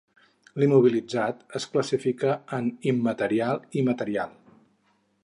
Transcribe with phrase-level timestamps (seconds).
[0.61, 4.37] L'immobilitzat es classifica en immaterial i material.